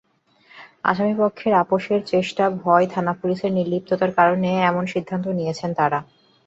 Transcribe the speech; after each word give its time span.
আসামিপক্ষের 0.83 1.53
আপসের 1.61 2.01
চেষ্টা, 2.05 2.43
ভয়, 2.61 2.85
থানা-পুলিশের 2.93 3.51
নির্লিপ্ততার 3.53 4.11
কারণে 4.19 4.49
এমন 4.69 4.83
সিদ্ধান্ত 4.93 5.25
নিয়েছেন 5.37 5.69
তাঁরা। 5.73 5.99